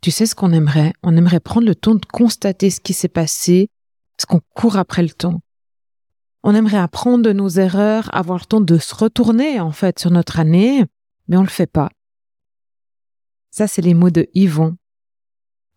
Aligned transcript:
tu 0.00 0.10
sais 0.10 0.26
ce 0.26 0.34
qu'on 0.34 0.52
aimerait? 0.52 0.92
On 1.02 1.16
aimerait 1.16 1.40
prendre 1.40 1.66
le 1.66 1.74
temps 1.74 1.94
de 1.94 2.04
constater 2.04 2.70
ce 2.70 2.80
qui 2.80 2.92
s'est 2.92 3.08
passé, 3.08 3.70
parce 4.16 4.26
qu'on 4.26 4.40
court 4.54 4.76
après 4.76 5.02
le 5.02 5.10
temps. 5.10 5.40
On 6.42 6.54
aimerait 6.54 6.78
apprendre 6.78 7.24
de 7.24 7.32
nos 7.32 7.48
erreurs, 7.48 8.08
avoir 8.14 8.38
le 8.38 8.44
temps 8.44 8.60
de 8.60 8.78
se 8.78 8.94
retourner 8.94 9.60
en 9.60 9.72
fait 9.72 9.98
sur 9.98 10.10
notre 10.10 10.40
année, 10.40 10.84
mais 11.28 11.36
on 11.36 11.42
le 11.42 11.48
fait 11.48 11.66
pas. 11.66 11.90
Ça, 13.50 13.66
c'est 13.66 13.82
les 13.82 13.94
mots 13.94 14.10
de 14.10 14.28
Yvon, 14.32 14.76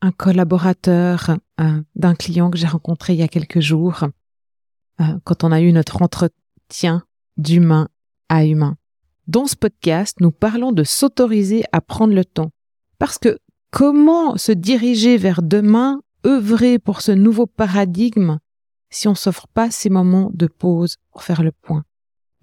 un 0.01 0.11
collaborateur 0.11 1.37
euh, 1.59 1.81
d'un 1.95 2.15
client 2.15 2.49
que 2.49 2.57
j'ai 2.57 2.67
rencontré 2.67 3.13
il 3.13 3.19
y 3.19 3.23
a 3.23 3.27
quelques 3.27 3.59
jours, 3.59 4.05
euh, 5.01 5.19
quand 5.23 5.43
on 5.43 5.51
a 5.51 5.59
eu 5.59 5.73
notre 5.73 6.01
entretien 6.01 7.03
d'humain 7.37 7.89
à 8.29 8.45
humain. 8.45 8.77
Dans 9.27 9.47
ce 9.47 9.55
podcast, 9.55 10.17
nous 10.19 10.31
parlons 10.31 10.71
de 10.71 10.83
s'autoriser 10.83 11.63
à 11.71 11.81
prendre 11.81 12.13
le 12.13 12.25
temps. 12.25 12.51
Parce 12.99 13.17
que 13.17 13.39
comment 13.73 14.37
se 14.37 14.51
diriger 14.51 15.17
vers 15.17 15.41
demain, 15.41 16.01
œuvrer 16.27 16.77
pour 16.77 17.01
ce 17.01 17.11
nouveau 17.11 17.47
paradigme, 17.47 18.37
si 18.91 19.07
on 19.07 19.15
s'offre 19.15 19.47
pas 19.47 19.71
ces 19.71 19.89
moments 19.89 20.29
de 20.31 20.45
pause 20.45 20.97
pour 21.11 21.23
faire 21.23 21.41
le 21.41 21.51
point? 21.51 21.83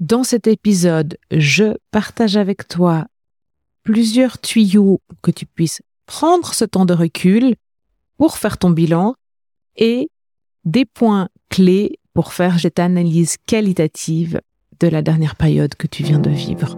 Dans 0.00 0.24
cet 0.24 0.48
épisode, 0.48 1.16
je 1.30 1.76
partage 1.92 2.36
avec 2.36 2.66
toi 2.66 3.06
plusieurs 3.84 4.40
tuyaux 4.40 5.00
pour 5.06 5.20
que 5.20 5.30
tu 5.30 5.46
puisses 5.46 5.82
prendre 6.04 6.52
ce 6.52 6.64
temps 6.64 6.84
de 6.84 6.94
recul 6.94 7.54
pour 8.18 8.36
faire 8.36 8.58
ton 8.58 8.70
bilan 8.70 9.14
et 9.76 10.10
des 10.64 10.84
points 10.84 11.28
clés 11.48 12.00
pour 12.12 12.32
faire 12.32 12.58
cette 12.58 12.80
analyse 12.80 13.36
qualitative 13.46 14.40
de 14.80 14.88
la 14.88 15.00
dernière 15.00 15.36
période 15.36 15.76
que 15.76 15.86
tu 15.86 16.02
viens 16.02 16.18
de 16.18 16.30
vivre. 16.30 16.76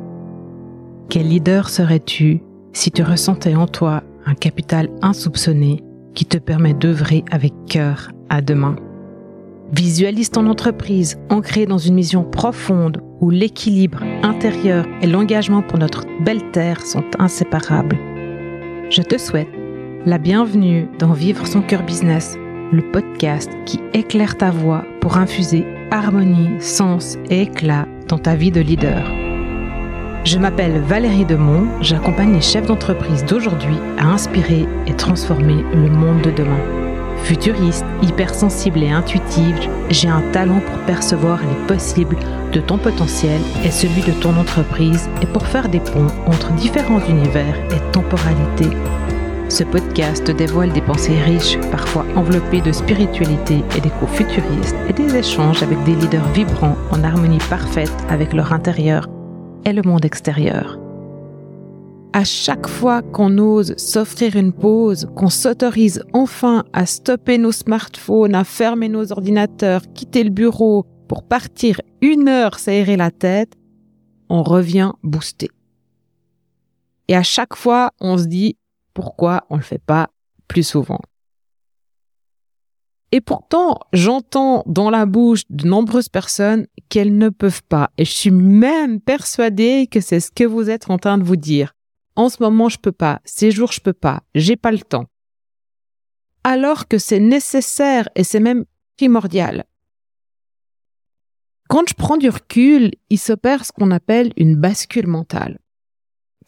Quel 1.09 1.29
leader 1.29 1.71
serais-tu 1.71 2.43
si 2.75 2.91
tu 2.91 3.03
ressentais 3.03 3.55
en 3.55 3.67
toi 3.67 4.03
un 4.27 4.35
capital 4.35 4.89
insoupçonné 5.03 5.83
qui 6.15 6.27
te 6.27 6.39
permet 6.39 6.75
d'œuvrer 6.75 7.25
avec 7.31 7.53
cœur 7.69 8.11
à 8.29 8.41
demain 8.41 8.77
Visualise 9.73 10.29
ton 10.29 10.49
entreprise 10.49 11.17
ancrée 11.31 11.65
dans 11.65 11.79
une 11.79 11.95
mission 11.95 12.25
profonde 12.25 13.01
où 13.21 13.31
l'équilibre 13.31 14.03
intérieur 14.23 14.87
et 15.01 15.07
l'engagement 15.07 15.63
pour 15.63 15.79
notre 15.79 16.05
belle 16.23 16.51
terre 16.51 16.85
sont 16.85 17.05
inséparables. 17.19 17.97
Je 18.91 19.01
te 19.01 19.17
souhaite 19.17 19.49
la 20.05 20.19
bienvenue 20.19 20.89
dans 20.99 21.15
Vivre 21.15 21.47
son 21.47 21.63
cœur 21.63 21.85
business, 21.85 22.37
le 22.71 22.83
podcast 22.93 23.51
qui 23.65 23.81
éclaire 23.95 24.37
ta 24.37 24.51
voix 24.51 24.85
pour 25.01 25.17
infuser 25.17 25.65
harmonie, 25.91 26.61
sens 26.61 27.17
et 27.31 27.43
éclat 27.43 27.89
dans 28.09 28.19
ta 28.19 28.35
vie 28.35 28.51
de 28.51 28.61
leader. 28.61 29.22
Je 30.25 30.39
m'appelle 30.39 30.81
Valérie 30.81 31.25
Demont, 31.25 31.67
j'accompagne 31.81 32.33
les 32.35 32.41
chefs 32.41 32.67
d'entreprise 32.67 33.25
d'aujourd'hui 33.25 33.77
à 33.99 34.07
inspirer 34.07 34.67
et 34.87 34.95
transformer 34.95 35.65
le 35.75 35.91
monde 35.91 36.23
de 36.23 36.31
demain. 36.31 36.61
Futuriste, 37.25 37.85
hypersensible 38.03 38.85
et 38.85 38.91
intuitive, 38.91 39.69
j'ai 39.91 40.09
un 40.09 40.23
talent 40.33 40.61
pour 40.61 40.79
percevoir 40.87 41.41
les 41.41 41.67
possibles 41.67 42.17
de 42.53 42.61
ton 42.61 42.79
potentiel 42.79 43.41
et 43.65 43.73
celui 43.73 44.03
de 44.03 44.13
ton 44.13 44.37
entreprise 44.37 45.09
et 45.23 45.27
pour 45.27 45.45
faire 45.45 45.69
des 45.69 45.81
ponts 45.81 46.07
entre 46.27 46.53
différents 46.53 47.05
univers 47.09 47.57
et 47.73 47.93
temporalités. 47.93 48.77
Ce 49.49 49.65
podcast 49.65 50.31
dévoile 50.31 50.73
des 50.73 50.83
pensées 50.83 51.21
riches, 51.21 51.59
parfois 51.73 52.07
enveloppées 52.15 52.61
de 52.61 52.71
spiritualité 52.71 53.65
et 53.77 53.81
d'échos 53.81 54.07
futuristes 54.07 54.77
et 54.89 54.93
des 54.93 55.17
échanges 55.17 55.65
avec 55.65 55.83
des 55.83 55.97
leaders 55.97 56.29
vibrants 56.33 56.77
en 56.93 57.03
harmonie 57.03 57.43
parfaite 57.51 57.93
avec 58.09 58.33
leur 58.33 58.53
intérieur 58.53 59.09
et 59.65 59.73
le 59.73 59.83
monde 59.83 60.05
extérieur 60.05 60.79
à 62.13 62.25
chaque 62.25 62.67
fois 62.67 63.03
qu'on 63.03 63.39
ose 63.39 63.75
s'offrir 63.77 64.37
une 64.37 64.53
pause, 64.53 65.09
qu'on 65.17 65.31
s'autorise 65.31 66.05
enfin 66.13 66.65
à 66.73 66.87
stopper 66.87 67.39
nos 67.39 67.53
smartphones, 67.53 68.35
à 68.35 68.45
fermer 68.45 68.89
nos 68.89 69.13
ordinateurs, 69.13 69.83
quitter 69.95 70.25
le 70.25 70.31
bureau 70.31 70.87
pour 71.09 71.23
partir 71.23 71.81
une 72.01 72.29
heure 72.29 72.59
s'aérer 72.59 72.97
la 72.97 73.11
tête, 73.11 73.55
on 74.29 74.43
revient 74.43 74.93
boosté. 75.03 75.51
Et 77.09 77.17
à 77.17 77.23
chaque 77.23 77.57
fois, 77.57 77.93
on 78.01 78.19
se 78.19 78.25
dit 78.25 78.57
pourquoi 78.95 79.45
on 79.51 79.57
le 79.57 79.63
fait 79.63 79.83
pas 79.83 80.09
plus 80.49 80.67
souvent? 80.67 81.01
Et 83.13 83.21
pourtant, 83.21 83.79
j'entends 83.93 84.65
dans 84.67 84.91
la 84.91 85.07
bouche 85.07 85.43
de 85.51 85.67
nombreuses 85.67 86.09
personnes 86.09 86.67
qu'elles 86.89 87.17
ne 87.17 87.29
peuvent 87.29 87.63
pas. 87.63 87.91
Et 87.99 88.05
je 88.05 88.13
suis 88.13 88.31
même 88.31 89.01
persuadée 89.01 89.87
que 89.87 90.01
c'est 90.01 90.21
ce 90.21 90.31
que 90.31 90.45
vous 90.45 90.71
êtes 90.71 90.91
en 90.91 90.99
train 90.99 91.19
de 91.19 91.25
vous 91.25 91.37
dire 91.37 91.75
en 92.17 92.29
ce 92.29 92.43
moment 92.43 92.69
je 92.69 92.79
peux 92.79 92.93
pas, 92.93 93.21
ces 93.25 93.51
jours 93.51 93.73
je 93.73 93.81
peux 93.81 93.93
pas, 93.93 94.23
j'ai 94.35 94.57
pas 94.57 94.73
le 94.73 94.79
temps. 94.79 95.07
Alors 96.45 96.89
que 96.89 96.99
c'est 96.99 97.21
nécessaire 97.21 98.09
et 98.15 98.25
c'est 98.25 98.41
même 98.41 98.65
primordial. 98.97 99.65
Quand 101.69 101.89
je 101.89 101.95
prends 101.95 102.19
du 102.19 102.29
recul, 102.29 102.93
il 103.09 103.19
s'opère 103.19 103.65
ce 103.65 103.73
qu'on 103.73 103.91
appelle 103.91 104.33
une 104.37 104.57
bascule 104.57 105.07
mentale. 105.07 105.59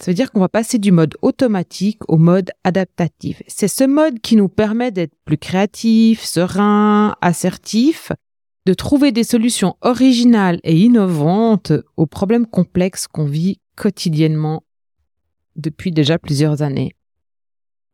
Ça 0.00 0.10
veut 0.10 0.14
dire 0.14 0.32
qu'on 0.32 0.40
va 0.40 0.48
passer 0.48 0.78
du 0.78 0.92
mode 0.92 1.14
automatique 1.22 2.00
au 2.08 2.16
mode 2.16 2.50
adaptatif. 2.64 3.42
C'est 3.46 3.68
ce 3.68 3.84
mode 3.84 4.20
qui 4.20 4.36
nous 4.36 4.48
permet 4.48 4.90
d'être 4.90 5.14
plus 5.24 5.38
créatif, 5.38 6.24
serein, 6.24 7.14
assertif, 7.20 8.12
de 8.66 8.74
trouver 8.74 9.12
des 9.12 9.24
solutions 9.24 9.76
originales 9.82 10.58
et 10.64 10.76
innovantes 10.76 11.72
aux 11.96 12.06
problèmes 12.06 12.46
complexes 12.46 13.06
qu'on 13.06 13.26
vit 13.26 13.60
quotidiennement 13.76 14.64
depuis 15.56 15.92
déjà 15.92 16.18
plusieurs 16.18 16.62
années. 16.62 16.94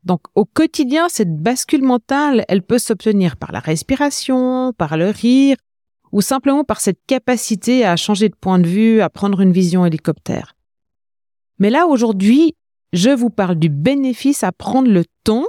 Donc 0.03 0.21
au 0.33 0.45
quotidien, 0.45 1.09
cette 1.09 1.35
bascule 1.35 1.83
mentale, 1.83 2.45
elle 2.47 2.63
peut 2.63 2.79
s'obtenir 2.79 3.37
par 3.37 3.51
la 3.51 3.59
respiration, 3.59 4.73
par 4.73 4.97
le 4.97 5.09
rire, 5.09 5.57
ou 6.11 6.21
simplement 6.21 6.63
par 6.63 6.81
cette 6.81 7.05
capacité 7.05 7.85
à 7.85 7.95
changer 7.95 8.29
de 8.29 8.35
point 8.35 8.59
de 8.59 8.67
vue, 8.67 9.01
à 9.01 9.09
prendre 9.09 9.41
une 9.41 9.53
vision 9.53 9.85
hélicoptère. 9.85 10.55
Mais 11.61 11.69
là, 11.69 11.85
aujourd'hui, 11.85 12.55
je 12.91 13.11
vous 13.11 13.29
parle 13.29 13.53
du 13.53 13.69
bénéfice 13.69 14.43
à 14.43 14.51
prendre 14.51 14.89
le 14.89 15.05
temps, 15.23 15.45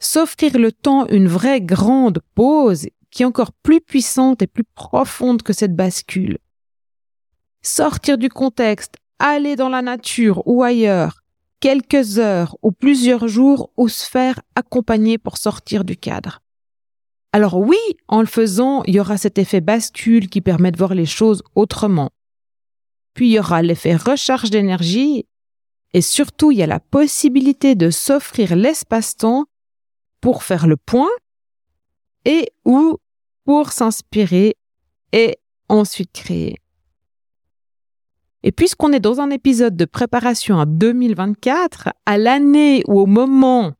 s'offrir 0.00 0.58
le 0.58 0.72
temps, 0.72 1.06
une 1.06 1.28
vraie 1.28 1.60
grande 1.60 2.18
pause 2.34 2.88
qui 3.12 3.22
est 3.22 3.26
encore 3.26 3.52
plus 3.52 3.80
puissante 3.80 4.42
et 4.42 4.48
plus 4.48 4.64
profonde 4.74 5.42
que 5.42 5.52
cette 5.52 5.76
bascule. 5.76 6.38
Sortir 7.62 8.18
du 8.18 8.28
contexte, 8.28 8.96
aller 9.20 9.54
dans 9.54 9.68
la 9.68 9.80
nature 9.80 10.42
ou 10.44 10.64
ailleurs, 10.64 11.22
quelques 11.60 12.18
heures 12.18 12.56
ou 12.62 12.72
plusieurs 12.72 13.28
jours 13.28 13.70
ou 13.76 13.86
se 13.86 14.10
faire 14.10 14.40
accompagner 14.56 15.18
pour 15.18 15.38
sortir 15.38 15.84
du 15.84 15.96
cadre. 15.96 16.40
Alors 17.32 17.58
oui, 17.58 17.78
en 18.08 18.18
le 18.18 18.26
faisant, 18.26 18.82
il 18.86 18.96
y 18.96 19.00
aura 19.00 19.18
cet 19.18 19.38
effet 19.38 19.60
bascule 19.60 20.28
qui 20.28 20.40
permet 20.40 20.72
de 20.72 20.78
voir 20.78 20.94
les 20.94 21.06
choses 21.06 21.44
autrement. 21.54 22.10
Puis 23.16 23.28
il 23.28 23.32
y 23.32 23.38
aura 23.38 23.62
l'effet 23.62 23.96
recharge 23.96 24.50
d'énergie 24.50 25.24
et 25.94 26.02
surtout 26.02 26.50
il 26.50 26.58
y 26.58 26.62
a 26.62 26.66
la 26.66 26.80
possibilité 26.80 27.74
de 27.74 27.88
s'offrir 27.88 28.54
l'espace-temps 28.54 29.46
pour 30.20 30.42
faire 30.42 30.66
le 30.66 30.76
point 30.76 31.08
et 32.26 32.52
ou 32.66 32.98
pour 33.46 33.72
s'inspirer 33.72 34.54
et 35.12 35.38
ensuite 35.70 36.12
créer. 36.12 36.56
Et 38.42 38.52
puisqu'on 38.52 38.92
est 38.92 39.00
dans 39.00 39.18
un 39.18 39.30
épisode 39.30 39.78
de 39.78 39.86
préparation 39.86 40.60
à 40.60 40.66
2024, 40.66 41.88
à 42.04 42.18
l'année 42.18 42.82
ou 42.86 43.00
au 43.00 43.06
moment 43.06 43.72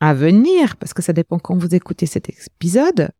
à 0.00 0.14
venir, 0.14 0.76
parce 0.78 0.94
que 0.94 1.02
ça 1.02 1.12
dépend 1.12 1.38
quand 1.38 1.58
vous 1.58 1.74
écoutez 1.74 2.06
cet 2.06 2.30
épisode, 2.30 3.10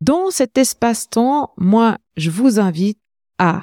dans 0.00 0.30
cet 0.30 0.56
espace-temps, 0.56 1.52
moi, 1.58 1.98
je 2.16 2.30
vous 2.30 2.58
invite 2.58 2.98
à 3.38 3.62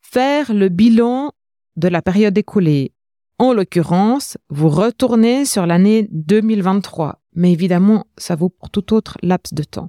faire 0.00 0.52
le 0.52 0.68
bilan 0.68 1.32
de 1.76 1.88
la 1.88 2.02
période 2.02 2.36
écoulée. 2.36 2.92
En 3.38 3.52
l'occurrence, 3.52 4.36
vous 4.50 4.68
retournez 4.68 5.44
sur 5.44 5.66
l'année 5.66 6.06
2023, 6.12 7.20
mais 7.34 7.52
évidemment, 7.52 8.06
ça 8.16 8.36
vaut 8.36 8.50
pour 8.50 8.70
tout 8.70 8.92
autre 8.92 9.16
laps 9.22 9.54
de 9.54 9.64
temps. 9.64 9.88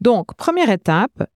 Donc, 0.00 0.34
première 0.34 0.70
étape, 0.70 1.30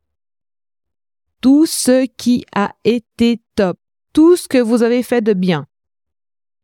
tout 1.40 1.66
ce 1.66 2.06
qui 2.06 2.44
a 2.54 2.72
été 2.84 3.40
top, 3.54 3.78
tout 4.12 4.36
ce 4.36 4.48
que 4.48 4.58
vous 4.58 4.82
avez 4.82 5.02
fait 5.02 5.20
de 5.20 5.32
bien. 5.32 5.66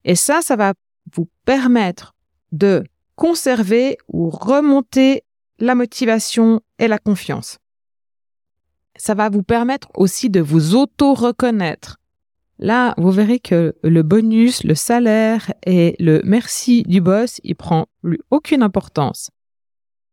Et 0.05 0.15
ça, 0.15 0.41
ça 0.43 0.57
va 0.57 0.75
vous 1.15 1.29
permettre 1.45 2.15
de 2.53 2.85
conserver 3.15 3.99
ou 4.09 4.31
remonter 4.31 5.23
la 5.59 5.75
motivation 5.75 6.63
et 6.79 6.89
la 6.89 6.99
confiance. 6.99 7.59
Ça 9.01 9.15
va 9.15 9.31
vous 9.31 9.43
permettre 9.43 9.89
aussi 9.95 10.29
de 10.29 10.41
vous 10.41 10.75
auto-reconnaître. 10.75 11.97
Là, 12.59 12.93
vous 12.99 13.11
verrez 13.11 13.39
que 13.39 13.75
le 13.83 14.03
bonus, 14.03 14.63
le 14.63 14.75
salaire 14.75 15.55
et 15.65 15.97
le 15.99 16.21
merci 16.23 16.83
du 16.83 17.01
boss, 17.01 17.41
il 17.43 17.57
prend 17.57 17.87
plus 18.03 18.21
aucune 18.31 18.63
importance. 18.63 19.31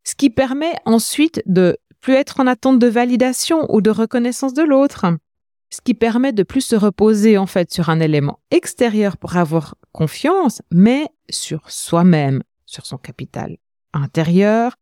Ce 0.06 0.16
qui 0.16 0.30
permet 0.30 0.72
ensuite 0.86 1.44
de 1.48 1.78
plus 2.00 2.14
être 2.14 2.40
en 2.40 2.48
attente 2.48 2.80
de 2.80 2.88
validation 2.88 3.70
ou 3.76 3.82
de 3.82 3.90
reconnaissance 3.90 4.54
de 4.54 4.64
l'autre, 4.64 5.06
ce 5.70 5.82
qui 5.82 5.94
permet 5.94 6.32
de 6.32 6.44
plus 6.44 6.62
se 6.62 6.78
reposer 6.78 7.38
en 7.38 7.46
fait 7.46 7.74
sur 7.74 7.90
un 7.90 8.00
élément 8.00 8.40
extérieur 8.52 9.18
pour 9.18 9.36
avoir 9.36 9.76
confiance, 9.92 10.62
mais 10.72 11.10
sur 11.30 11.70
soi-même, 11.70 12.42
sur 12.66 12.86
son 12.86 12.98
capital 12.98 13.58
intérieur, 13.92 14.78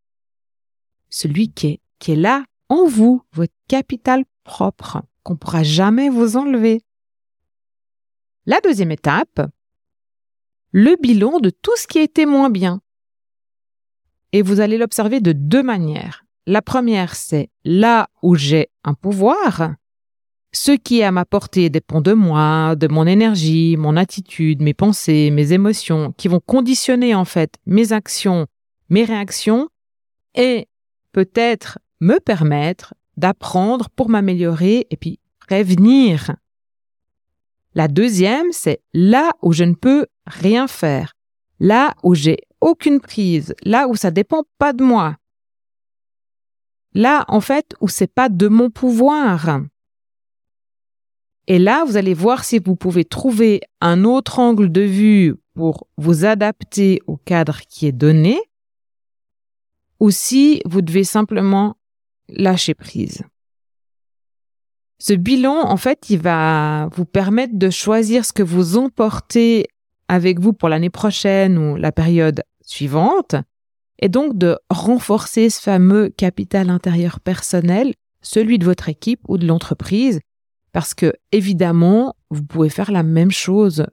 celui 1.10 1.52
qui 1.52 1.68
est, 1.68 1.80
qui 1.98 2.12
est 2.12 2.18
là 2.18 2.44
en 2.70 2.86
vous, 2.86 3.22
votre 3.34 3.54
capital 3.68 4.24
propre, 4.44 5.02
qu'on 5.24 5.36
pourra 5.36 5.64
jamais 5.64 6.10
vous 6.10 6.38
enlever. 6.38 6.82
La 8.46 8.60
deuxième 8.62 8.92
étape, 8.92 9.42
le 10.72 10.96
bilan 11.02 11.40
de 11.40 11.50
tout 11.50 11.76
ce 11.78 11.88
qui 11.88 12.00
a 12.00 12.04
été 12.04 12.26
moins 12.26 12.50
bien. 12.50 12.82
Et 14.34 14.42
vous 14.42 14.60
allez 14.60 14.78
l'observer 14.78 15.22
de 15.22 15.32
deux 15.32 15.64
manières. 15.64 16.26
La 16.46 16.62
première, 16.62 17.16
c'est 17.16 17.50
là 17.64 18.10
où 18.22 18.36
j'ai 18.36 18.70
un 18.84 18.94
pouvoir. 18.94 19.74
Ce 20.52 20.72
qui 20.72 21.00
est 21.00 21.04
à 21.04 21.12
ma 21.12 21.26
portée 21.26 21.70
dépend 21.70 22.02
de 22.02 22.14
moi, 22.14 22.76
de 22.76 22.88
mon 22.88 23.08
énergie, 23.08 23.78
mon 23.78 23.98
attitude, 23.98 24.62
mes 24.62 24.74
pensées, 24.74 25.32
mes 25.32 25.54
émotions, 25.54 26.14
qui 26.18 26.28
vont 26.28 26.40
conditionner 26.40 27.16
en 27.16 27.26
fait 27.26 27.56
mes 27.66 27.94
actions, 27.94 28.46
mes 28.90 29.04
réactions, 29.04 29.70
et 30.36 30.68
peut-être 31.14 31.80
me 32.02 32.20
permettre 32.20 32.94
d'apprendre 33.18 33.90
pour 33.90 34.10
m'améliorer 34.10 34.88
et 34.90 34.98
puis 34.98 35.20
prévenir. 35.40 36.36
La 37.74 37.88
deuxième, 37.88 38.52
c'est 38.52 38.82
là 38.94 39.32
où 39.42 39.54
je 39.54 39.64
ne 39.64 39.74
peux 39.74 40.06
rien 40.26 40.68
faire, 40.68 41.14
là 41.60 41.94
où 42.04 42.16
j'ai 42.16 42.38
aucune 42.62 43.00
prise, 43.00 43.54
là 43.64 43.88
où 43.88 43.96
ça 43.96 44.12
dépend 44.12 44.44
pas 44.58 44.74
de 44.74 44.84
moi. 44.84 45.18
Là, 46.94 47.26
en 47.28 47.42
fait, 47.42 47.76
où 47.82 47.90
c'est 47.90 48.12
pas 48.12 48.30
de 48.30 48.48
mon 48.48 48.70
pouvoir. 48.70 49.60
Et 51.48 51.60
là, 51.60 51.84
vous 51.84 51.98
allez 51.98 52.14
voir 52.14 52.46
si 52.46 52.60
vous 52.60 52.78
pouvez 52.78 53.04
trouver 53.04 53.62
un 53.82 54.06
autre 54.06 54.40
angle 54.40 54.72
de 54.72 54.82
vue 54.82 55.36
pour 55.54 55.88
vous 55.98 56.26
adapter 56.26 57.02
au 57.06 57.18
cadre 57.18 57.60
qui 57.68 57.86
est 57.86 57.92
donné, 57.92 58.40
ou 60.00 60.10
si 60.12 60.62
vous 60.66 60.82
devez 60.82 61.04
simplement 61.04 61.78
lâcher 62.30 62.74
prise. 62.74 63.24
Ce 65.00 65.14
bilan, 65.14 65.70
en 65.70 65.78
fait, 65.78 66.10
il 66.10 66.20
va 66.20 66.90
vous 66.96 67.06
permettre 67.06 67.58
de 67.58 67.70
choisir 67.70 68.26
ce 68.26 68.34
que 68.34 68.44
vous 68.44 68.78
emportez 68.78 69.68
avec 70.08 70.40
vous 70.40 70.54
pour 70.54 70.70
l'année 70.70 70.90
prochaine 70.90 71.58
ou 71.58 71.76
la 71.76 71.92
période 71.92 72.44
suivante, 72.62 73.36
et 74.00 74.10
donc 74.10 74.38
de 74.38 74.58
renforcer 74.70 75.50
ce 75.50 75.62
fameux 75.62 76.10
capital 76.10 76.70
intérieur 76.70 77.20
personnel, 77.20 77.94
celui 78.22 78.58
de 78.58 78.66
votre 78.66 78.90
équipe 78.90 79.22
ou 79.28 79.38
de 79.38 79.46
l'entreprise, 79.46 80.20
parce 80.72 80.94
que 80.94 81.14
évidemment, 81.32 82.16
vous 82.30 82.44
pouvez 82.44 82.70
faire 82.70 82.92
la 82.92 83.04
même 83.04 83.32
chose 83.32 83.86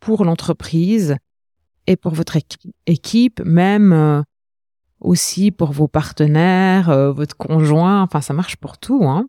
pour 0.00 0.24
l'entreprise 0.24 1.16
et 1.86 1.96
pour 1.96 2.12
votre 2.12 2.36
équipe, 2.86 3.40
même 3.44 3.92
euh, 3.92 4.22
aussi 5.00 5.50
pour 5.50 5.72
vos 5.72 5.88
partenaires, 5.88 6.90
euh, 6.90 7.12
votre 7.12 7.36
conjoint, 7.36 8.02
enfin 8.02 8.20
ça 8.20 8.34
marche 8.34 8.56
pour 8.56 8.78
tout. 8.78 9.04
Hein. 9.04 9.26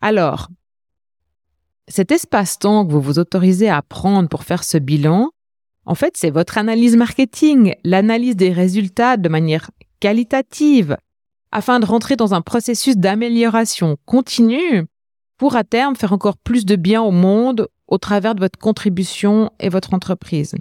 Alors, 0.00 0.48
cet 1.88 2.12
espace-temps 2.12 2.86
que 2.86 2.92
vous 2.92 3.00
vous 3.00 3.18
autorisez 3.18 3.68
à 3.68 3.82
prendre 3.82 4.28
pour 4.28 4.44
faire 4.44 4.64
ce 4.64 4.78
bilan, 4.78 5.30
en 5.86 5.94
fait, 5.94 6.16
c'est 6.16 6.30
votre 6.30 6.58
analyse 6.58 6.96
marketing, 6.96 7.74
l'analyse 7.84 8.36
des 8.36 8.52
résultats 8.52 9.16
de 9.16 9.28
manière 9.28 9.70
qualitative, 9.98 10.96
afin 11.52 11.80
de 11.80 11.86
rentrer 11.86 12.16
dans 12.16 12.32
un 12.32 12.42
processus 12.42 12.96
d'amélioration 12.96 13.96
continue 14.04 14.86
pour 15.36 15.56
à 15.56 15.64
terme 15.64 15.96
faire 15.96 16.12
encore 16.12 16.36
plus 16.36 16.64
de 16.64 16.76
bien 16.76 17.02
au 17.02 17.10
monde 17.10 17.68
au 17.88 17.98
travers 17.98 18.34
de 18.34 18.40
votre 18.40 18.58
contribution 18.58 19.50
et 19.58 19.68
votre 19.68 19.94
entreprise. 19.94 20.54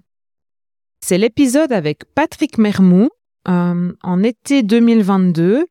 C'est 1.02 1.18
l'épisode 1.18 1.72
avec 1.72 2.06
Patrick 2.16 2.58
Mermou 2.58 3.10
euh, 3.50 3.92
en 4.04 4.24
été 4.24 4.64
2022 4.64 5.66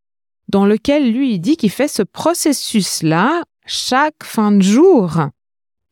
dans 0.49 0.67
lequel 0.67 1.13
lui 1.13 1.35
il 1.35 1.39
dit 1.39 1.57
qu'il 1.57 1.71
fait 1.71 1.89
ce 1.89 2.03
processus-là 2.03 3.43
chaque 3.67 4.25
fin 4.25 4.53
de 4.53 4.63
jour 4.63 5.29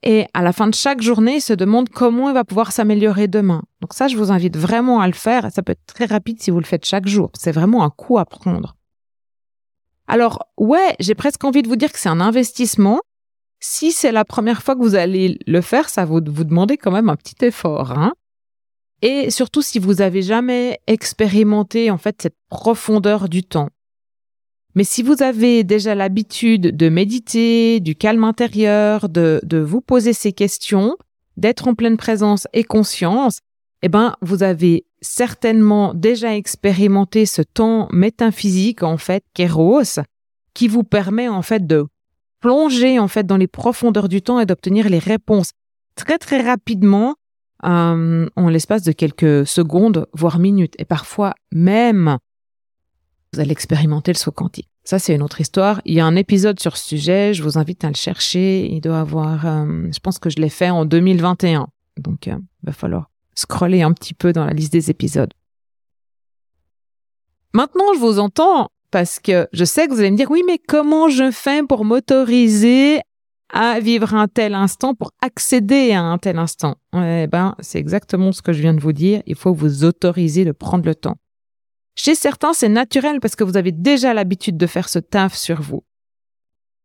et 0.08 0.26
à 0.34 0.42
la 0.42 0.52
fin 0.52 0.68
de 0.68 0.74
chaque 0.74 1.02
journée, 1.02 1.36
il 1.36 1.40
se 1.40 1.52
demande 1.52 1.88
comment 1.88 2.28
il 2.28 2.34
va 2.34 2.44
pouvoir 2.44 2.70
s'améliorer 2.70 3.26
demain. 3.26 3.64
Donc 3.80 3.92
ça, 3.92 4.06
je 4.06 4.16
vous 4.16 4.30
invite 4.30 4.56
vraiment 4.56 5.00
à 5.00 5.08
le 5.08 5.14
faire. 5.14 5.50
Ça 5.50 5.62
peut 5.62 5.72
être 5.72 5.84
très 5.84 6.04
rapide 6.04 6.40
si 6.40 6.52
vous 6.52 6.60
le 6.60 6.64
faites 6.64 6.84
chaque 6.84 7.08
jour. 7.08 7.32
C'est 7.36 7.50
vraiment 7.50 7.82
un 7.82 7.90
coup 7.90 8.16
à 8.16 8.24
prendre. 8.24 8.76
Alors, 10.06 10.46
ouais, 10.58 10.94
j'ai 11.00 11.16
presque 11.16 11.42
envie 11.42 11.62
de 11.62 11.68
vous 11.68 11.74
dire 11.74 11.92
que 11.92 11.98
c'est 11.98 12.08
un 12.08 12.20
investissement. 12.20 13.00
Si 13.58 13.90
c'est 13.90 14.12
la 14.12 14.24
première 14.24 14.62
fois 14.62 14.76
que 14.76 14.80
vous 14.80 14.94
allez 14.94 15.40
le 15.44 15.60
faire, 15.60 15.88
ça 15.88 16.04
va 16.04 16.20
vous 16.20 16.20
demander 16.20 16.76
quand 16.76 16.92
même 16.92 17.08
un 17.08 17.16
petit 17.16 17.44
effort. 17.44 17.90
Hein 17.90 18.12
et 19.02 19.30
surtout 19.30 19.62
si 19.62 19.78
vous 19.78 20.00
avez 20.00 20.22
jamais 20.22 20.78
expérimenté 20.86 21.90
en 21.90 21.98
fait 21.98 22.16
cette 22.22 22.36
profondeur 22.48 23.28
du 23.28 23.42
temps. 23.42 23.68
Mais 24.74 24.84
si 24.84 25.02
vous 25.02 25.22
avez 25.22 25.64
déjà 25.64 25.94
l'habitude 25.94 26.76
de 26.76 26.88
méditer, 26.88 27.80
du 27.80 27.94
calme 27.94 28.24
intérieur, 28.24 29.08
de, 29.08 29.40
de 29.42 29.58
vous 29.58 29.80
poser 29.80 30.12
ces 30.12 30.32
questions, 30.32 30.96
d'être 31.36 31.68
en 31.68 31.74
pleine 31.74 31.96
présence 31.96 32.46
et 32.52 32.64
conscience, 32.64 33.40
eh 33.82 33.88
ben, 33.88 34.16
vous 34.20 34.42
avez 34.42 34.84
certainement 35.00 35.94
déjà 35.94 36.34
expérimenté 36.34 37.26
ce 37.26 37.42
temps 37.42 37.88
métaphysique, 37.92 38.82
en 38.82 38.96
fait, 38.96 39.24
kéros, 39.34 40.00
qui 40.54 40.68
vous 40.68 40.82
permet, 40.82 41.28
en 41.28 41.42
fait, 41.42 41.66
de 41.66 41.86
plonger, 42.40 42.98
en 42.98 43.08
fait, 43.08 43.26
dans 43.26 43.36
les 43.36 43.46
profondeurs 43.46 44.08
du 44.08 44.22
temps 44.22 44.40
et 44.40 44.46
d'obtenir 44.46 44.88
les 44.88 44.98
réponses 44.98 45.52
très, 45.94 46.18
très 46.18 46.40
rapidement, 46.40 47.14
euh, 47.66 48.28
en 48.36 48.48
l'espace 48.48 48.82
de 48.82 48.92
quelques 48.92 49.46
secondes, 49.46 50.06
voire 50.12 50.38
minutes. 50.38 50.74
Et 50.78 50.84
parfois, 50.84 51.34
même 51.52 52.18
vous 53.32 53.40
allez 53.40 53.52
expérimenter 53.52 54.12
le 54.12 54.18
saut 54.18 54.32
quantique. 54.32 54.68
Ça, 54.84 54.98
c'est 54.98 55.14
une 55.14 55.22
autre 55.22 55.40
histoire. 55.40 55.82
Il 55.84 55.94
y 55.94 56.00
a 56.00 56.06
un 56.06 56.16
épisode 56.16 56.60
sur 56.60 56.76
ce 56.76 56.88
sujet. 56.88 57.34
Je 57.34 57.42
vous 57.42 57.58
invite 57.58 57.84
à 57.84 57.88
le 57.88 57.96
chercher. 57.96 58.66
Il 58.70 58.80
doit 58.80 59.00
avoir, 59.00 59.46
euh, 59.46 59.88
je 59.92 59.98
pense 59.98 60.18
que 60.18 60.30
je 60.30 60.36
l'ai 60.36 60.48
fait 60.48 60.70
en 60.70 60.84
2021. 60.84 61.66
Donc, 61.98 62.28
euh, 62.28 62.36
il 62.62 62.66
va 62.66 62.72
falloir 62.72 63.10
scroller 63.34 63.82
un 63.82 63.92
petit 63.92 64.14
peu 64.14 64.32
dans 64.32 64.44
la 64.44 64.52
liste 64.52 64.72
des 64.72 64.90
épisodes. 64.90 65.32
Maintenant, 67.52 67.92
je 67.94 67.98
vous 67.98 68.18
entends 68.18 68.68
parce 68.90 69.18
que 69.18 69.48
je 69.52 69.64
sais 69.64 69.88
que 69.88 69.92
vous 69.92 69.98
allez 69.98 70.12
me 70.12 70.16
dire, 70.16 70.30
oui, 70.30 70.42
mais 70.46 70.58
comment 70.58 71.08
je 71.08 71.30
fais 71.30 71.62
pour 71.62 71.84
m'autoriser 71.84 73.00
à 73.52 73.80
vivre 73.80 74.14
un 74.14 74.28
tel 74.28 74.54
instant, 74.54 74.94
pour 74.94 75.12
accéder 75.22 75.92
à 75.92 76.02
un 76.02 76.18
tel 76.18 76.38
instant? 76.38 76.76
Eh 76.94 77.26
ben, 77.26 77.54
c'est 77.60 77.78
exactement 77.78 78.32
ce 78.32 78.42
que 78.42 78.52
je 78.52 78.60
viens 78.60 78.74
de 78.74 78.80
vous 78.80 78.92
dire. 78.92 79.22
Il 79.26 79.36
faut 79.36 79.52
vous 79.52 79.84
autoriser 79.84 80.44
de 80.44 80.52
prendre 80.52 80.84
le 80.84 80.94
temps. 80.94 81.16
Chez 81.94 82.14
certains, 82.14 82.52
c'est 82.52 82.68
naturel 82.68 83.20
parce 83.20 83.36
que 83.36 83.44
vous 83.44 83.56
avez 83.56 83.72
déjà 83.72 84.12
l'habitude 84.12 84.56
de 84.56 84.66
faire 84.66 84.88
ce 84.88 84.98
taf 84.98 85.34
sur 85.34 85.62
vous. 85.62 85.82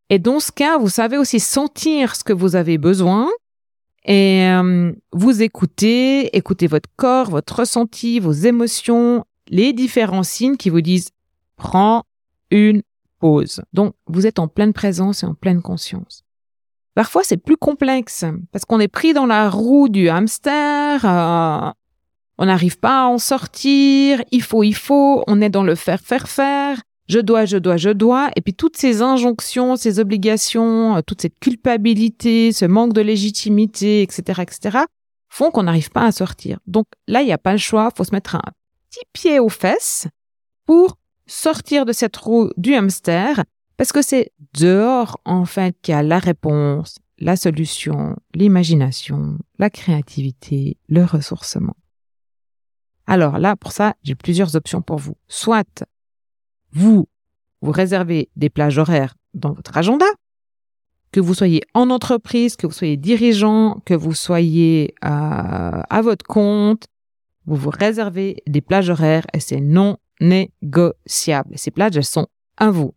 Et 0.09 0.19
dans 0.19 0.39
ce 0.39 0.51
cas, 0.51 0.77
vous 0.77 0.89
savez 0.89 1.17
aussi 1.17 1.39
sentir 1.39 2.15
ce 2.15 2.24
que 2.24 2.33
vous 2.33 2.55
avez 2.55 2.77
besoin 2.77 3.29
et 4.03 4.47
euh, 4.47 4.91
vous 5.12 5.41
écoutez, 5.41 6.36
écoutez 6.36 6.67
votre 6.67 6.89
corps, 6.95 7.29
votre 7.29 7.59
ressenti, 7.59 8.19
vos 8.19 8.31
émotions, 8.31 9.25
les 9.47 9.74
différents 9.74 10.24
signes 10.24 10.57
qui 10.57 10.69
vous 10.69 10.81
disent 10.81 11.09
prends 11.55 12.03
une 12.50 12.81
pause. 13.19 13.62
Donc, 13.74 13.93
vous 14.07 14.25
êtes 14.25 14.39
en 14.39 14.47
pleine 14.47 14.74
présence 14.74 15.24
et 15.24 15.27
en 15.27 15.36
pleine 15.36 15.62
conscience. 15.62 16.24
Parfois, 16.93 17.24
c'est 17.24 17.38
plus 17.38 17.57
complexe 17.57 18.25
parce 18.51 18.65
qu'on 18.65 18.79
est 18.79 18.88
pris 18.88 19.13
dans 19.13 19.25
la 19.25 19.50
roue 19.50 19.89
du 19.89 20.10
hamster. 20.10 21.05
Euh, 21.05 21.71
on 22.38 22.45
n'arrive 22.45 22.79
pas 22.79 23.03
à 23.03 23.07
en 23.07 23.17
sortir, 23.17 24.24
il 24.31 24.41
faut, 24.41 24.63
il 24.63 24.74
faut, 24.74 25.24
on 25.27 25.41
est 25.41 25.50
dans 25.50 25.63
le 25.63 25.75
faire, 25.75 26.00
faire, 26.00 26.27
faire, 26.27 26.81
je 27.07 27.19
dois, 27.19 27.45
je 27.45 27.57
dois, 27.57 27.77
je 27.77 27.89
dois, 27.89 28.31
et 28.36 28.41
puis 28.41 28.53
toutes 28.53 28.77
ces 28.77 29.01
injonctions, 29.01 29.75
ces 29.75 30.00
obligations, 30.00 30.95
euh, 30.98 31.01
toute 31.05 31.21
cette 31.21 31.39
culpabilité, 31.39 32.51
ce 32.51 32.65
manque 32.65 32.93
de 32.93 33.01
légitimité, 33.01 34.01
etc., 34.01 34.41
etc., 34.41 34.79
font 35.29 35.51
qu'on 35.51 35.63
n'arrive 35.63 35.91
pas 35.91 36.05
à 36.05 36.12
sortir. 36.12 36.57
Donc 36.65 36.88
là, 37.07 37.21
il 37.21 37.25
n'y 37.25 37.33
a 37.33 37.38
pas 37.38 37.51
le 37.51 37.57
choix, 37.57 37.89
faut 37.95 38.03
se 38.03 38.13
mettre 38.15 38.36
un 38.36 38.41
petit 38.89 39.05
pied 39.13 39.39
aux 39.39 39.50
fesses 39.50 40.07
pour 40.65 40.98
sortir 41.27 41.86
de 41.86 41.93
cette 41.93 42.17
roue 42.17 42.50
du 42.57 42.74
hamster, 42.75 43.43
parce 43.81 43.93
que 43.93 44.03
c'est 44.03 44.31
dehors, 44.53 45.19
en 45.25 45.43
fait, 45.45 45.75
qu'il 45.81 45.93
y 45.93 45.97
a 45.97 46.03
la 46.03 46.19
réponse, 46.19 47.00
la 47.17 47.35
solution, 47.35 48.15
l'imagination, 48.35 49.39
la 49.57 49.71
créativité, 49.71 50.77
le 50.88 51.03
ressourcement. 51.03 51.75
Alors 53.07 53.39
là, 53.39 53.55
pour 53.55 53.71
ça, 53.71 53.95
j'ai 54.03 54.13
plusieurs 54.13 54.55
options 54.55 54.83
pour 54.83 54.97
vous. 54.97 55.17
Soit 55.27 55.83
vous, 56.71 57.09
vous 57.63 57.71
réservez 57.71 58.29
des 58.35 58.51
plages 58.51 58.77
horaires 58.77 59.15
dans 59.33 59.51
votre 59.51 59.75
agenda, 59.75 60.05
que 61.11 61.19
vous 61.19 61.33
soyez 61.33 61.63
en 61.73 61.89
entreprise, 61.89 62.57
que 62.57 62.67
vous 62.67 62.73
soyez 62.73 62.97
dirigeant, 62.97 63.81
que 63.83 63.95
vous 63.95 64.13
soyez 64.13 64.93
euh, 65.03 65.07
à 65.89 66.01
votre 66.03 66.27
compte, 66.27 66.85
vous 67.47 67.55
vous 67.55 67.71
réservez 67.71 68.43
des 68.45 68.61
plages 68.61 68.91
horaires 68.91 69.25
et 69.33 69.39
c'est 69.39 69.59
non 69.59 69.97
négociable. 70.19 71.57
Ces 71.57 71.71
plages, 71.71 71.97
elles 71.97 72.05
sont 72.05 72.27
à 72.57 72.69
vous. 72.69 72.93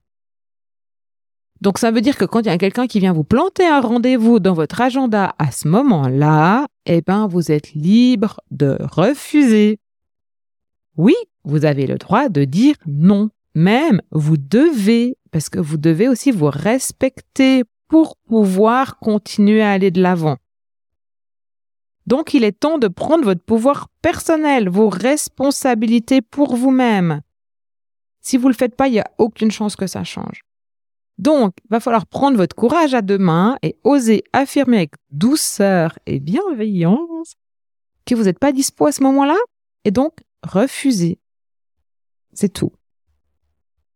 Donc 1.60 1.78
ça 1.78 1.90
veut 1.90 2.00
dire 2.00 2.16
que 2.16 2.24
quand 2.24 2.40
il 2.40 2.46
y 2.46 2.50
a 2.50 2.58
quelqu'un 2.58 2.86
qui 2.86 3.00
vient 3.00 3.12
vous 3.12 3.24
planter 3.24 3.66
un 3.66 3.80
rendez-vous 3.80 4.40
dans 4.40 4.54
votre 4.54 4.80
agenda 4.80 5.34
à 5.38 5.50
ce 5.50 5.68
moment-là, 5.68 6.66
eh 6.86 7.00
ben 7.00 7.26
vous 7.26 7.50
êtes 7.52 7.72
libre 7.72 8.40
de 8.50 8.76
refuser. 8.80 9.78
Oui, 10.96 11.14
vous 11.44 11.64
avez 11.64 11.86
le 11.86 11.96
droit 11.96 12.28
de 12.28 12.44
dire 12.44 12.76
non. 12.86 13.30
Même 13.54 14.02
vous 14.10 14.36
devez, 14.36 15.16
parce 15.30 15.48
que 15.48 15.60
vous 15.60 15.76
devez 15.76 16.08
aussi 16.08 16.32
vous 16.32 16.50
respecter 16.50 17.62
pour 17.88 18.16
pouvoir 18.16 18.98
continuer 18.98 19.62
à 19.62 19.70
aller 19.70 19.92
de 19.92 20.02
l'avant. 20.02 20.38
Donc 22.06 22.34
il 22.34 22.44
est 22.44 22.58
temps 22.58 22.78
de 22.78 22.88
prendre 22.88 23.24
votre 23.24 23.42
pouvoir 23.42 23.88
personnel, 24.02 24.68
vos 24.68 24.88
responsabilités 24.88 26.20
pour 26.20 26.56
vous-même. 26.56 27.20
Si 28.20 28.36
vous 28.36 28.48
ne 28.48 28.52
le 28.52 28.56
faites 28.56 28.76
pas, 28.76 28.88
il 28.88 28.92
n'y 28.92 29.00
a 29.00 29.10
aucune 29.18 29.50
chance 29.50 29.76
que 29.76 29.86
ça 29.86 30.04
change. 30.04 30.42
Donc, 31.18 31.54
va 31.70 31.80
falloir 31.80 32.06
prendre 32.06 32.36
votre 32.36 32.56
courage 32.56 32.94
à 32.94 33.02
deux 33.02 33.18
mains 33.18 33.56
et 33.62 33.76
oser 33.84 34.24
affirmer 34.32 34.78
avec 34.78 34.94
douceur 35.10 35.98
et 36.06 36.18
bienveillance 36.18 37.34
que 38.04 38.14
vous 38.14 38.24
n'êtes 38.24 38.38
pas 38.38 38.52
dispo 38.52 38.86
à 38.86 38.92
ce 38.92 39.02
moment-là 39.02 39.36
et 39.84 39.90
donc 39.90 40.12
refuser. 40.42 41.18
C'est 42.32 42.52
tout. 42.52 42.72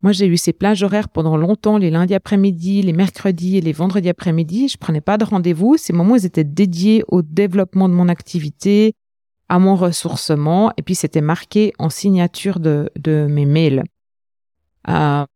Moi, 0.03 0.13
j'ai 0.13 0.27
eu 0.27 0.37
ces 0.37 0.53
plages 0.53 0.85
horaires 0.85 1.09
pendant 1.09 1.37
longtemps, 1.37 1.77
les 1.77 1.91
lundis 1.91 2.15
après-midi, 2.15 2.83
les 2.83 2.93
mercredis 2.93 3.57
et 3.57 3.61
les 3.61 3.73
vendredis 3.73 4.09
après-midi. 4.09 4.69
Je 4.69 4.79
prenais 4.79 5.01
pas 5.01 5.19
de 5.19 5.25
rendez-vous. 5.25 5.77
Ces 5.77 5.93
moments, 5.93 6.15
ils 6.15 6.25
étaient 6.25 6.45
dédiés 6.45 7.03
au 7.09 7.23
développement 7.23 7.89
de 7.89 7.95
mon 7.95 8.09
activité, 8.09 8.95
à 9.49 9.59
mon 9.59 9.75
ressourcement, 9.75 10.73
et 10.77 10.83
puis 10.83 10.95
c'était 10.95 11.21
marqué 11.21 11.73
en 11.81 11.91
signature 11.91 12.61
de, 12.61 12.91
de 12.97 13.27
mes 13.29 13.45
mails. 13.45 13.83
Euh, 14.89 15.27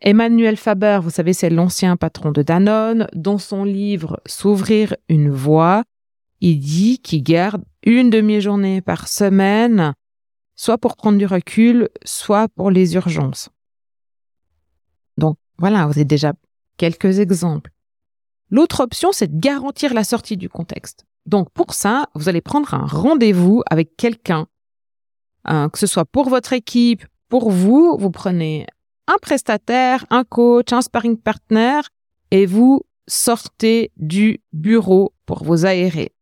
Emmanuel 0.00 0.56
Faber, 0.56 0.98
vous 1.02 1.10
savez, 1.10 1.32
c'est 1.32 1.50
l'ancien 1.50 1.96
patron 1.96 2.32
de 2.32 2.42
Danone, 2.42 3.06
dans 3.14 3.38
son 3.38 3.64
livre 3.64 4.20
S'ouvrir 4.26 4.96
une 5.08 5.30
voie, 5.30 5.84
il 6.40 6.58
dit 6.58 6.98
qu'il 6.98 7.22
garde 7.22 7.64
une 7.84 8.10
demi-journée 8.10 8.80
par 8.80 9.08
semaine, 9.08 9.94
soit 10.56 10.78
pour 10.78 10.96
prendre 10.96 11.18
du 11.18 11.26
recul, 11.26 11.88
soit 12.04 12.48
pour 12.48 12.70
les 12.70 12.94
urgences. 12.94 13.48
Donc 15.18 15.36
voilà, 15.58 15.86
vous 15.86 15.92
avez 15.92 16.04
déjà 16.04 16.32
quelques 16.76 17.20
exemples. 17.20 17.70
L'autre 18.50 18.80
option, 18.80 19.10
c'est 19.12 19.32
de 19.32 19.40
garantir 19.40 19.94
la 19.94 20.04
sortie 20.04 20.36
du 20.36 20.48
contexte. 20.48 21.06
Donc 21.26 21.50
pour 21.50 21.74
ça, 21.74 22.06
vous 22.14 22.28
allez 22.28 22.40
prendre 22.40 22.74
un 22.74 22.86
rendez-vous 22.86 23.62
avec 23.70 23.96
quelqu'un, 23.96 24.46
euh, 25.48 25.68
que 25.68 25.78
ce 25.78 25.86
soit 25.86 26.04
pour 26.04 26.28
votre 26.28 26.52
équipe, 26.52 27.04
pour 27.28 27.50
vous, 27.50 27.96
vous 27.98 28.10
prenez 28.10 28.66
un 29.06 29.16
prestataire, 29.20 30.04
un 30.10 30.24
coach, 30.24 30.72
un 30.72 30.82
sparring 30.82 31.16
partner 31.16 31.80
et 32.30 32.46
vous 32.46 32.82
sortez 33.06 33.92
du 33.96 34.40
bureau 34.52 35.12
pour 35.26 35.44
vous 35.44 35.64
aérer. 35.64 36.12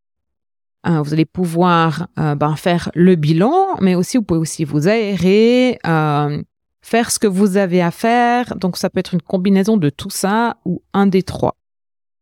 Euh, 0.86 1.00
vous 1.00 1.14
allez 1.14 1.24
pouvoir 1.24 2.08
euh, 2.18 2.34
ben, 2.34 2.56
faire 2.56 2.90
le 2.94 3.14
bilan, 3.14 3.76
mais 3.80 3.94
aussi 3.94 4.18
vous 4.18 4.22
pouvez 4.22 4.40
aussi 4.40 4.64
vous 4.64 4.86
aérer, 4.86 5.78
euh, 5.86 6.42
faire 6.82 7.10
ce 7.10 7.18
que 7.18 7.26
vous 7.26 7.56
avez 7.56 7.80
à 7.80 7.90
faire. 7.90 8.54
Donc 8.56 8.76
ça 8.76 8.90
peut 8.90 9.00
être 9.00 9.14
une 9.14 9.22
combinaison 9.22 9.78
de 9.78 9.88
tout 9.88 10.10
ça 10.10 10.58
ou 10.66 10.82
un 10.92 11.06
des 11.06 11.22
trois. 11.22 11.56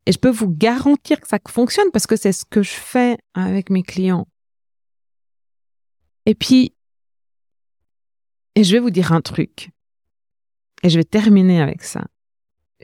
Et 0.07 0.13
je 0.13 0.19
peux 0.19 0.31
vous 0.31 0.49
garantir 0.49 1.21
que 1.21 1.27
ça 1.27 1.39
fonctionne 1.49 1.91
parce 1.93 2.07
que 2.07 2.17
c'est 2.17 2.33
ce 2.33 2.45
que 2.45 2.63
je 2.63 2.71
fais 2.71 3.19
avec 3.35 3.69
mes 3.69 3.83
clients. 3.83 4.27
Et 6.27 6.35
puis, 6.35 6.75
et 8.55 8.63
je 8.63 8.73
vais 8.73 8.79
vous 8.79 8.91
dire 8.91 9.13
un 9.13 9.21
truc. 9.21 9.71
Et 10.83 10.91
je 10.91 10.99
vais 10.99 11.05
terminer 11.05 11.63
avec 11.63 11.83
ça. 11.83 12.07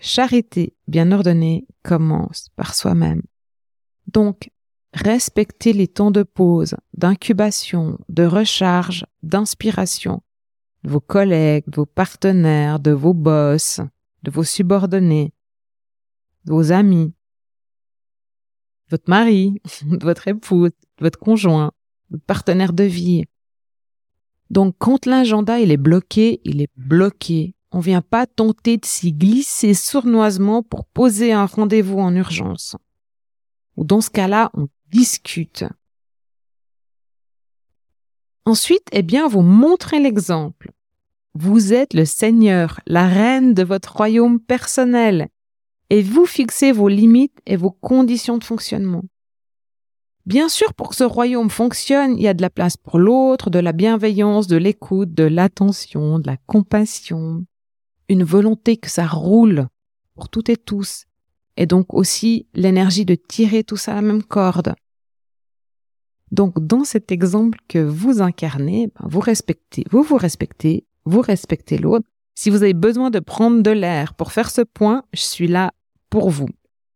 Charité 0.01 0.77
bien 0.87 1.11
ordonnée 1.11 1.67
commence 1.83 2.49
par 2.55 2.75
soi-même. 2.75 3.23
Donc, 4.07 4.51
respectez 4.93 5.73
les 5.73 5.89
temps 5.89 6.11
de 6.11 6.23
pause, 6.23 6.77
d'incubation, 6.95 7.99
de 8.09 8.25
recharge, 8.25 9.05
d'inspiration 9.23 10.23
de 10.85 10.91
vos 10.91 11.01
collègues, 11.01 11.65
de 11.67 11.77
vos 11.77 11.87
partenaires, 11.87 12.79
de 12.79 12.93
vos 12.93 13.15
boss, 13.15 13.81
de 14.23 14.31
vos 14.31 14.45
subordonnés, 14.45 15.33
de 16.45 16.53
vos 16.53 16.71
amis, 16.73 17.09
de 18.87 18.91
votre 18.93 19.11
mari, 19.11 19.61
de 19.85 20.05
votre 20.05 20.29
épouse, 20.29 20.71
de 20.71 21.05
votre 21.05 21.19
conjoint, 21.19 21.73
de 22.11 22.17
votre 22.17 22.25
partenaire 22.25 22.73
de 22.73 22.85
vie. 22.85 23.25
Donc, 24.51 24.77
quand 24.79 25.05
l'agenda 25.05 25.61
il 25.61 25.71
est 25.71 25.77
bloqué, 25.77 26.41
il 26.45 26.63
est 26.63 26.71
bloqué 26.77 27.55
on 27.71 27.81
vient 27.81 28.03
pas 28.03 28.27
tenter 28.27 28.79
de 28.79 28.87
s'y 28.87 29.13
glisser 29.13 29.75
sournoisement 29.75 30.63
pour 30.63 30.85
poser 30.87 31.33
un 31.33 31.47
rendez-vous 31.47 31.99
en 31.99 32.15
urgence. 32.15 32.77
Ou 33.77 33.85
dans 33.85 34.01
ce 34.01 34.11
cas-là, 34.11 34.51
on 34.55 34.69
discute. 34.91 35.65
Ensuite, 38.45 38.87
eh 38.93 39.03
bien, 39.03 39.29
vous 39.29 39.43
montrez 39.43 40.01
l'exemple. 40.01 40.73
Vous 41.35 41.75
êtes 41.75 41.93
le 41.93 42.07
seigneur, 42.07 42.81
la 42.87 43.07
reine 43.07 43.53
de 43.53 43.63
votre 43.63 43.95
royaume 43.95 44.41
personnel, 44.41 45.29
et 45.91 46.03
vous 46.03 46.27
fixez 46.27 46.73
vos 46.73 46.89
limites 46.89 47.39
et 47.47 47.57
vos 47.57 47.71
conditions 47.71 48.39
de 48.39 48.45
fonctionnement. 48.45 49.05
Bien 50.25 50.49
sûr, 50.49 50.75
pour 50.75 50.91
que 50.91 50.97
ce 50.97 51.05
royaume 51.05 51.49
fonctionne, 51.49 52.17
il 52.17 52.23
y 52.23 52.29
a 52.29 52.35
de 52.35 52.43
la 52.43 52.51
place 52.51 52.77
pour 52.77 52.99
l'autre, 52.99 53.51
de 53.51 53.59
la 53.59 53.73
bienveillance, 53.73 54.47
de 54.47 54.57
l'écoute, 54.57 55.15
de 55.15 55.25
l'attention, 55.25 56.19
de 56.19 56.27
la 56.27 56.37
compassion, 56.47 57.45
une 58.09 58.25
volonté 58.25 58.77
que 58.77 58.91
ça 58.91 59.07
roule 59.07 59.69
pour 60.15 60.29
toutes 60.29 60.49
et 60.49 60.57
tous, 60.57 61.07
et 61.57 61.67
donc 61.67 61.93
aussi 61.95 62.47
l'énergie 62.55 63.05
de 63.05 63.15
tirer 63.15 63.65
tout 63.65 63.77
ça 63.77 63.93
à 63.93 63.97
la 63.97 64.03
même 64.03 64.23
corde. 64.23 64.75
Donc 66.31 66.65
dans 66.65 66.85
cet 66.85 67.11
exemple 67.11 67.59
que 67.69 67.79
vous 67.79 68.21
incarnez, 68.21 68.89
ben, 68.89 69.09
vous 69.09 69.21
respectez, 69.21 69.85
vous 69.91 70.03
vous 70.03 70.17
respectez, 70.17 70.85
vous 71.05 71.21
respectez 71.21 71.79
l'autre. 71.79 72.07
Si 72.35 72.51
vous 72.51 72.63
avez 72.63 72.75
besoin 72.75 73.11
de 73.11 73.19
prendre 73.19 73.63
de 73.63 73.71
l'air 73.71 74.15
pour 74.15 74.33
faire 74.33 74.51
ce 74.51 74.63
point, 74.63 75.03
je 75.13 75.23
suis 75.23 75.49
là 75.49 75.73
pour 76.11 76.31
vous. 76.31 76.49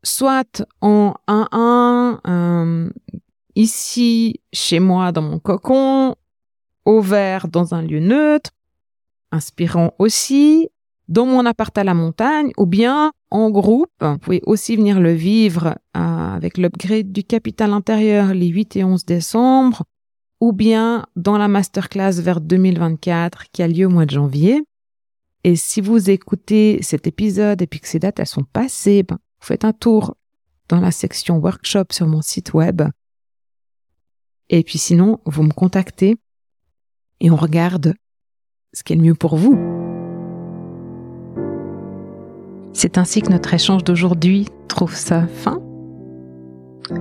Soit 0.05 0.65
en 0.81 1.15
1-1, 1.29 2.21
euh, 2.29 2.91
ici, 3.55 4.41
chez 4.53 4.81
moi, 4.81 5.13
dans 5.13 5.23
mon 5.23 5.39
cocon, 5.39 6.17
au 6.85 7.01
vert, 7.01 7.49
dans 7.49 7.75
un 7.75 7.83
lieu 7.83 8.01
neutre, 8.01 8.51
inspirant 9.31 9.95
aussi, 9.99 10.69
dans 11.09 11.27
mon 11.27 11.45
appart 11.47 11.77
à 11.77 11.85
la 11.85 11.95
montagne 11.95 12.53
ou 12.57 12.67
bien 12.67 13.13
en 13.31 13.51
groupe. 13.51 13.91
Vous 14.01 14.19
pouvez 14.19 14.43
aussi 14.47 14.77
venir 14.77 15.01
le 15.01 15.13
vivre 15.13 15.79
euh, 15.97 16.01
avec 16.37 16.59
l'upgrade 16.59 17.13
du 17.13 17.25
capital 17.25 17.73
intérieur 17.73 18.35
les 18.35 18.49
8 18.49 18.77
et 18.77 18.85
11 18.85 19.05
décembre 19.05 19.85
ou 20.41 20.53
bien 20.53 21.07
dans 21.15 21.39
la 21.39 21.49
masterclass 21.49 22.21
vers 22.21 22.41
2024 22.41 23.51
qui 23.53 23.63
a 23.63 23.69
lieu 23.69 23.87
au 23.87 23.91
mois 23.91 24.07
de 24.07 24.11
janvier. 24.11 24.63
Et 25.45 25.57
si 25.57 25.81
vous 25.81 26.11
écoutez 26.11 26.81
cet 26.83 27.07
épisode 27.07 27.63
et 27.63 27.67
puis 27.67 27.81
que 27.81 27.89
ces 27.89 27.99
dates 27.99 28.21
elles 28.21 28.27
sont 28.27 28.45
passées, 28.45 29.03
ben, 29.03 29.19
vous 29.41 29.47
faites 29.47 29.65
un 29.65 29.73
tour 29.73 30.17
dans 30.69 30.81
la 30.81 30.91
section 30.91 31.39
workshop 31.39 31.87
sur 31.91 32.07
mon 32.07 32.23
site 32.23 32.55
web. 32.55 32.83
Et 34.49 34.63
puis 34.63 34.79
sinon, 34.79 35.21
vous 35.25 35.43
me 35.43 35.53
contactez 35.53 36.17
et 37.21 37.31
on 37.31 37.37
regarde 37.37 37.95
ce 38.73 38.83
qui 38.83 38.93
est 38.93 38.97
le 38.97 39.03
mieux 39.03 39.15
pour 39.15 39.37
vous. 39.37 39.72
C'est 42.73 42.99
ainsi 42.99 43.23
que 43.23 43.31
notre 43.31 43.53
échange 43.53 43.85
d'aujourd'hui 43.85 44.49
trouve 44.69 44.95
sa 44.95 45.27
fin. 45.27 45.61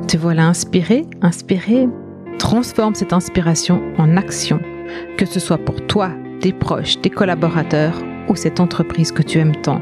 Te 0.07 0.17
voilà 0.17 0.47
inspiré, 0.47 1.05
inspiré. 1.21 1.87
Transforme 2.39 2.95
cette 2.95 3.13
inspiration 3.13 3.81
en 3.97 4.17
action, 4.17 4.59
que 5.17 5.25
ce 5.25 5.39
soit 5.39 5.59
pour 5.59 5.85
toi, 5.85 6.11
tes 6.41 6.53
proches, 6.53 6.99
tes 7.01 7.09
collaborateurs 7.09 8.01
ou 8.27 8.35
cette 8.35 8.59
entreprise 8.59 9.11
que 9.11 9.21
tu 9.21 9.37
aimes 9.37 9.55
tant. 9.61 9.81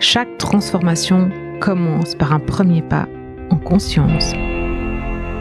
Chaque 0.00 0.38
transformation 0.38 1.30
commence 1.60 2.14
par 2.14 2.32
un 2.32 2.40
premier 2.40 2.82
pas 2.82 3.06
en 3.50 3.56
conscience. 3.56 4.32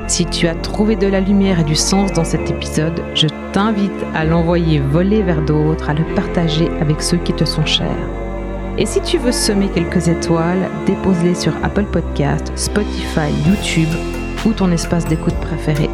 Si 0.08 0.26
tu 0.26 0.48
as 0.48 0.56
trouvé 0.56 0.96
de 0.96 1.08
la 1.08 1.20
lumière 1.20 1.60
et 1.60 1.64
du 1.64 1.76
sens 1.76 2.12
dans 2.12 2.24
cet 2.24 2.50
épisode, 2.50 3.02
je 3.14 3.28
t'invite 3.54 3.92
à 4.16 4.26
l'envoyer 4.26 4.80
voler 4.80 5.22
vers 5.22 5.44
d'autres, 5.44 5.90
à 5.90 5.94
le 5.94 6.04
partager 6.16 6.70
avec 6.82 7.02
ceux 7.02 7.18
qui 7.18 7.34
te 7.34 7.46
sont 7.46 7.66
chers. 7.66 8.29
Et 8.80 8.86
si 8.86 9.02
tu 9.02 9.18
veux 9.18 9.34
semer 9.34 9.68
quelques 9.68 10.08
étoiles, 10.08 10.70
dépose-les 10.86 11.36
sur 11.36 11.54
Apple 11.66 11.84
Podcast, 11.84 12.50
Spotify, 12.56 13.30
YouTube 13.46 13.90
ou 14.46 14.54
ton 14.54 14.72
espace 14.72 15.06
d'écoute 15.06 15.36
préféré 15.42 15.90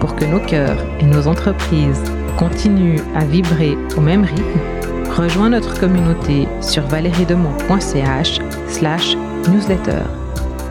pour 0.00 0.16
que 0.16 0.24
nos 0.24 0.40
cœurs 0.40 0.82
et 1.00 1.04
nos 1.04 1.26
entreprises 1.26 2.02
continuent 2.38 3.02
à 3.14 3.26
vibrer 3.26 3.76
au 3.98 4.00
même 4.00 4.24
rythme. 4.24 4.60
Rejoins 5.14 5.50
notre 5.50 5.78
communauté 5.78 6.48
sur 6.62 6.84
valeriedemont.ch 6.84 8.40
slash 8.66 9.14
newsletter. 9.50 10.00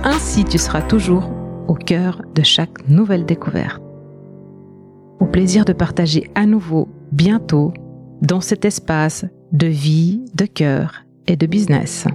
Ainsi, 0.04 0.44
tu 0.44 0.58
seras 0.58 0.82
toujours 0.82 1.30
au 1.68 1.76
cœur 1.76 2.24
de 2.34 2.42
chaque 2.42 2.90
nouvelle 2.90 3.28
découverte. 3.28 3.84
Au 5.20 5.28
plaisir 5.28 5.64
de 5.64 5.74
partager 5.74 6.32
à 6.34 6.48
nouveau 6.48 6.90
bientôt 7.12 7.72
dans 8.24 8.42
cet 8.42 8.66
espace 8.66 9.26
de 9.52 9.68
vie, 9.68 10.26
de 10.34 10.48
cœur 10.48 11.01
et 11.28 11.36
de 11.36 11.48
business. 11.48 12.06